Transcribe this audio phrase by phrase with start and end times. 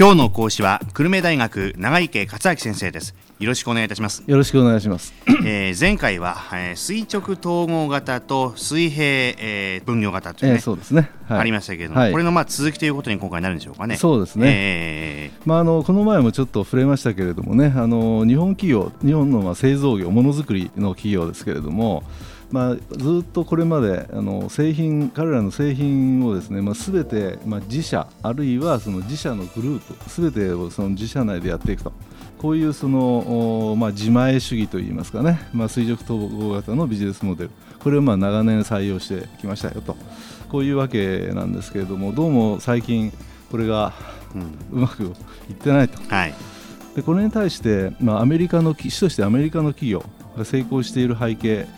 [0.00, 3.14] 今日の講師は久留米大学長池克明先生です。
[3.38, 4.24] よろしくお願いいたします。
[4.26, 5.12] よろしくお願いします、
[5.44, 13.96] えー、前回は、えー、垂直統合型と水平、えー、分業型というね、えー、そうですね、はい、ありましたけれども、はい、これのまあ続きということに今回なるんでしょうかね。
[13.98, 22.04] そうですね、えー、まああのこの前もちょっと触れましたけれどもねあの日本企業日本のまあ製造業ものづくりの企業ですけれども
[22.50, 31.92] まあ、ずっとこれまであの製品彼らの製品をですね、まあ、全て、まあ、自社あるいはその自社のグループ全てをその自社内でやっていくと。
[32.38, 37.50] こういうその、まあ、自前主義といいますかね、まあ、垂直統合型のビジネスモデル。
[37.80, 39.94] これをまあ長年採用してきましたよと。
[40.48, 43.12] こういうわけなんですけれどもどうも最近
[43.50, 43.92] これが、
[44.72, 45.06] うまくい
[45.52, 45.98] ってないと。
[46.08, 46.34] はい。
[46.96, 50.02] でこれに対して、まあ、アメリカの主としてアメリカの企業
[50.36, 51.68] が成功している背景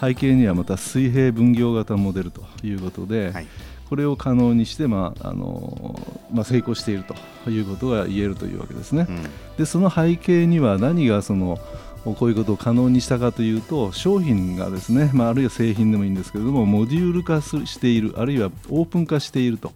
[0.00, 3.46] 背景にはまた水平分業型モデルということで、はい、
[3.88, 5.98] これを可能にして、まああの
[6.32, 7.04] まあ、成功している
[7.44, 9.06] ということが言えるというわけですね。
[9.08, 9.22] うん、
[9.56, 11.58] でその背景には何がその
[12.04, 19.72] こういうことを可能にしたかというと商品がですね、まあ、あるいは製品でもいいんですけれどもモデュール化しているあるいはオープン化していると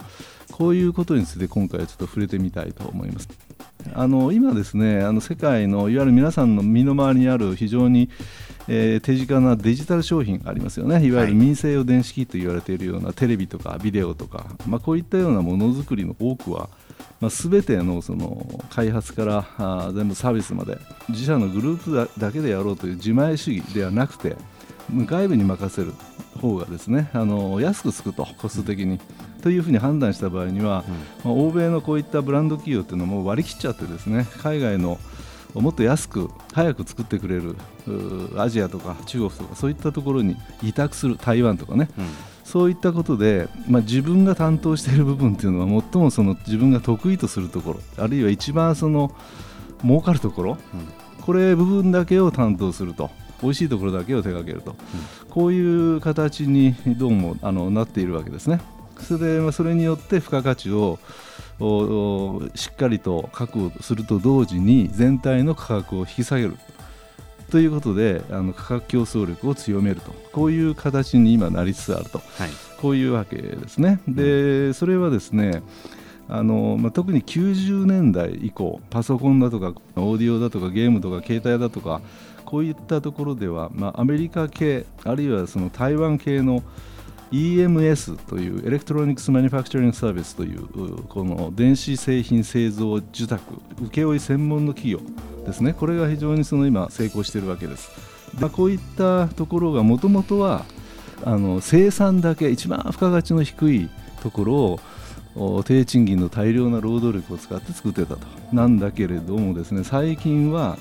[0.53, 3.29] こういうことについて今回はちょっと触れてみたいと思います。
[3.95, 8.09] あの今ですねあの世界のいわゆる皆さんの身の回りにある非常に
[8.73, 16.69] えー、手近なデジタル商品ありますよねいわゆる民生用電子機と言われているようなテレビとかビデオとか、まあ、こういったようなものづくりの多くは、
[17.21, 20.79] まあ、全てのその開発からあ全部サービスまで
[21.09, 24.37] 自社のグループだけでやろうという自前主義ではなくて
[24.95, 25.93] 外部に任せる
[26.41, 29.01] 方がですねあの安くつくとコスト的に。
[29.41, 30.85] というふうに判断した場合には、
[31.25, 34.99] うん、まあ、欧米のこういったブランド企業っていうのも割り切っちゃってですね海外の
[35.55, 37.57] もっと安く早く作ってくれる
[38.37, 42.07] アジアとか中国とかそういったところに委託する台湾とかね、うん、
[42.45, 49.13] そういったことで、まあ、自分が担当している部分っていうのは最もその自分が得意とするところあるいは一番その
[49.83, 53.11] 儲かるところ、うん、これ部分だけを担当すると
[53.43, 54.75] 美味しいところだけを手掛けると、う
[55.27, 55.61] ん、こうい
[55.97, 58.61] う形にどうもあのなっているわけですね。
[59.01, 60.99] それでそれによって付加価値を
[62.55, 66.57] しっかりと確保すると同時に全体の価格を引き下げる。
[67.51, 70.13] ということであの価格競争力を強めると。
[70.33, 72.51] こういう形に今なりつつあると、はい、
[72.81, 74.01] こういうわけですね。
[74.07, 75.63] でそれはですね
[76.33, 82.01] あのまあ、特に90年代以降パソコンだとかオーディオだとかゲームとか携帯だとか
[82.45, 86.63] こういったところでは、まあ、アメリカ系あるいはその台湾系の
[87.33, 90.67] EMS というエレクトロニクス・マニファクチャリング・サービスという
[91.05, 93.43] この電子製品製造受託
[93.93, 95.01] 請負専門の企業
[95.47, 95.73] ですね。
[95.73, 97.91] これが非常にその今成功しているわけです、
[98.41, 100.65] まあ、こういったところがもともとは
[101.25, 103.91] あの生産だけ一番付加価値の低い
[104.23, 104.79] とこ
[105.37, 108.27] ろを低賃金の大量な労働力を使って作ってたと。
[108.53, 110.79] なんだけれどもですね最近は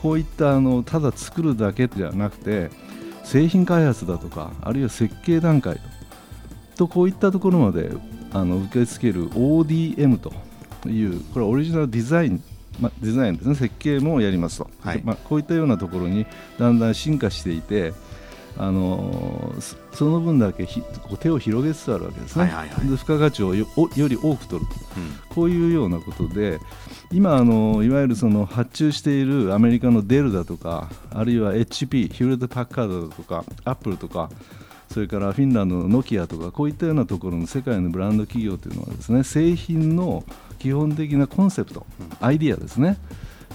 [0.00, 2.70] こういったあのただ作るだけじゃなくて
[3.24, 5.80] 製品開発だとかあるいは設計段階
[6.76, 7.90] とこういったところまで
[8.32, 10.32] あの受け付ける ODM と
[10.88, 12.42] いうこれはオリジナルデザイン、
[12.80, 13.54] ま、デザインですね。
[13.54, 16.26] 設計もやりますと、はい、まあ、こういったようなところに
[16.58, 17.92] だんだん進化していて
[18.56, 19.52] あの
[19.92, 20.82] その分だけひ
[21.18, 22.52] 手を広げつつあるわけですね、
[22.84, 23.66] で付加価値をよ
[23.96, 26.60] より多く取る、うん、こういうようなことで
[27.12, 34.30] 今あのいわゆるその発注しているアメリカのデルだとかあるいは HP ヒューレット・パッカードだとかアップルとか
[34.88, 40.24] それからフィンランドのノキアとかこういったようなところの世界のブランド企業というのはですね製品の
[40.60, 41.84] 基本的なコンセプト、
[42.20, 42.96] アイディアですね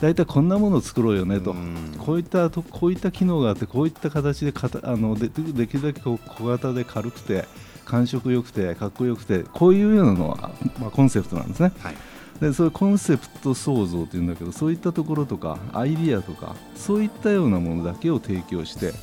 [0.02, 1.54] 大体こんなものを作ろうよねと、
[1.98, 7.46] こういったとこういった機能があってこういった形でかたあのでできるだけ小型で軽くて
[7.86, 11.72] 感触よくてかっこよくてこういうようなのは、まあ、コンセプトなんですね。
[11.80, 11.96] はい
[12.40, 18.94] でそういうコンセプト創造っていうんだけどそういったところとかアイディアとかそういったようなものだけを提供して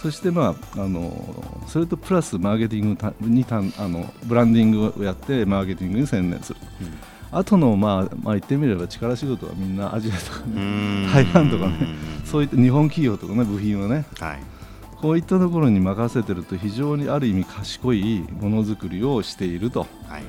[0.00, 6.60] そしてまああのそれとプラスマーケティングにたあのブランディングをやってマーケティングに専念する。
[6.80, 11.76] うんあとの、まあ、まあ言ってみれば力仕事はみんなアジアとか、ね、台湾とかね
[12.24, 14.38] そういった日本企業とかね部品をね、はい、
[15.00, 20.22] こういったところに任せてると非常にある意味賢いものづくりをしていると、はい、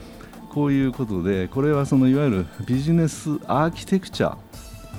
[0.49, 4.37] こういうことでこれはそのいわゆるビジネスアーキテクチャ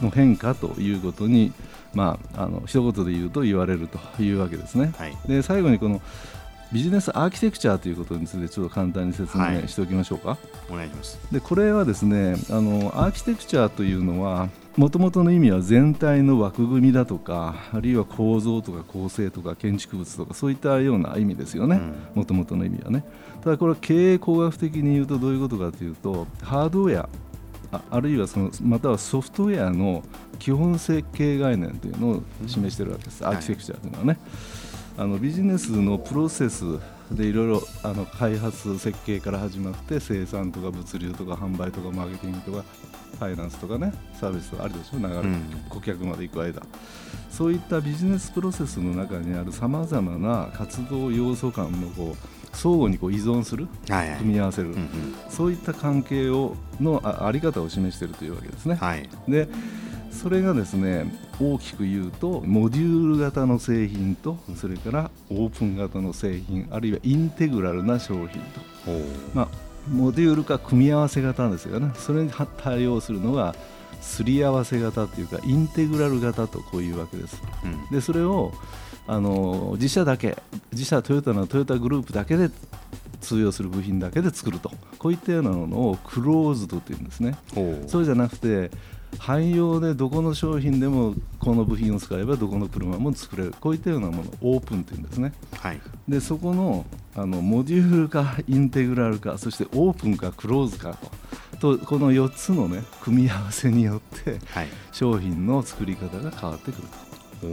[0.03, 1.53] の変化ということに
[1.95, 4.93] まあ、あの一言で言うと言われるというわけですね。
[4.97, 6.01] はい、で最後にこの
[6.73, 10.31] ビジネスアーキテクチャということについてちょっと簡単に説明しておきましょうか。
[10.31, 11.19] はい、お願いします。
[11.33, 21.81] でこれはですねあのアーキテクチャというのはもともとの意味は全体の枠組みだとかあるいは構造とか構成とか建築物とかそういったような意味ですよね。
[22.15, 23.05] もともとの意味はね。
[23.43, 27.09] ただこれは経営工学的に言うとどういうことかというとハードウェア
[27.71, 30.03] ああるいはそのまたはソフトウェアの
[30.39, 34.19] 基本設計概念というのを示しているわけです、アーキテクチャというのはね。
[34.99, 36.65] あのビジネスのプロセス
[37.13, 42.65] でいろいろあの開発設計から始まって生産とか物流とか販売とかマーケティングとか
[43.19, 44.99] ファイナンスとかねサービスとかあるでしょ？
[44.99, 46.61] 流れ、うん、顧客まで行く間。
[47.31, 54.91] そういったビジネスプロセスの中にあるさまざまな活動要素間のこう相互にこう依存する、はいはい、組み合わせる、うんうん、
[55.31, 58.75] そういった関係をのああり方を示しているというわけですね。
[58.75, 59.49] はい、で
[60.21, 61.07] それがですね
[61.41, 68.61] 大きく言うとモデュール型の製品とそれからオープン型の製品あるいはインテグラルな商品と、
[69.33, 69.49] まあ、
[69.89, 71.93] モデュールか組み合わせ型ですよね。
[71.95, 73.55] それに対応するのが
[74.01, 77.41] すり合わせ型というかインテグラル型とこういうわけです。
[77.65, 78.53] うん、でそれを
[79.07, 80.37] あの自社だけ
[80.73, 82.51] 自社トヨタのトヨタグループだけで
[83.21, 84.71] 通用する部品だけで作ると。
[84.99, 87.37] こういったようなものをクローズドというんですね。
[87.87, 88.71] そうじゃなくて
[89.19, 93.55] 汎用でどこの商品でもこの部品を使えばどこの車も作れる。
[93.59, 96.85] こういったようなものをオープンというんですね、はい、でそこの
[97.15, 101.11] あのモデュールかインテグラルかそしてオープンかクローズかと。
[101.59, 107.08] とこの4つの、ね、組み合わせによって、はい、商品の作り方が変わってくると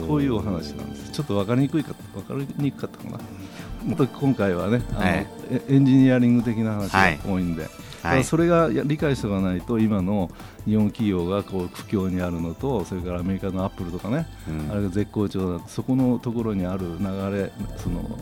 [0.08, 1.12] こういうお話なんです。
[1.12, 4.08] ちょっと分かりにくいか分かりにくかったかな。
[4.08, 5.28] 今回はねあの、はい、
[5.70, 7.44] エンジニアリング的な話が多い。
[7.44, 7.72] んで、はい
[8.02, 10.32] はい、それが理解しておかないと今の
[10.66, 17.06] 日本企業がこう苦境にあるのとそれからアメリカのアップルとかね、うん、あれが絶好調だそこのところにある流
[17.36, 18.18] れその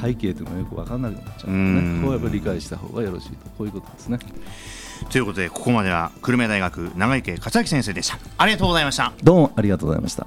[0.00, 2.00] 背景というのがよく分からなくなっちゃうのでね。
[2.00, 3.36] ここはやっぱり理解した方がよろしいと。
[3.56, 4.18] こういうことですね。
[5.10, 8.18] ということでここまでは久留米大学長池克明先生でした。
[8.38, 9.12] ありがとうございました。
[9.22, 10.26] どうもありがとうございました